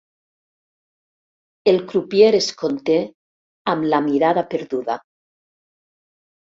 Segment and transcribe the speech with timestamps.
[1.73, 2.99] El crupier es conté
[3.75, 4.99] amb la mirada perduda.